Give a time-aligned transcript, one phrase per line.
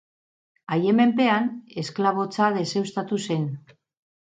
[0.75, 1.51] Haien menpean,
[1.83, 3.49] esklabotza deuseztatu zen.